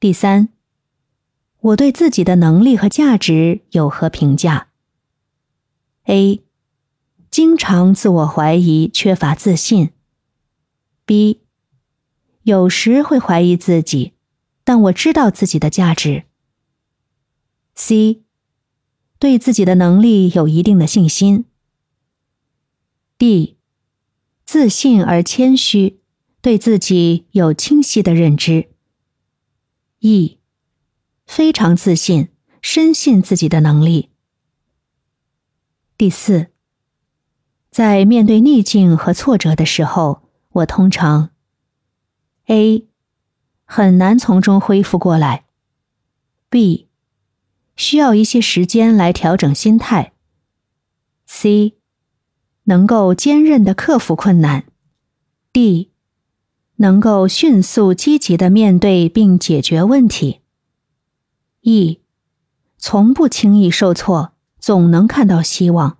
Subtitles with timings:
[0.00, 0.48] 第三，
[1.60, 4.68] 我对自己的能力和价值有何评价
[6.04, 6.42] ？A，
[7.30, 9.90] 经常自我怀疑，缺乏自信。
[11.04, 11.42] B，
[12.44, 14.14] 有时会怀疑自己，
[14.64, 16.24] 但我知道自己的价值。
[17.74, 18.22] C，
[19.18, 21.44] 对自己的能力有一定的信心。
[23.18, 23.58] D，
[24.46, 26.00] 自信而谦虚，
[26.40, 28.70] 对自己有清晰的认知。
[30.00, 30.38] E，
[31.26, 32.30] 非常自信，
[32.62, 34.08] 深信自己的能力。
[35.98, 36.46] 第四，
[37.70, 41.30] 在面对逆境和挫折的时候，我通常
[42.46, 42.86] A
[43.66, 45.44] 很难从中恢复过来
[46.48, 46.88] ，B
[47.76, 50.14] 需要一些时间来调整心态
[51.26, 51.74] ，C
[52.64, 54.64] 能够坚韧的克服困难
[55.52, 55.90] ，D。
[56.80, 60.40] 能够迅速积极的面对并解决问题。
[61.60, 62.00] E，
[62.78, 65.98] 从不轻易受挫，总能看到希望。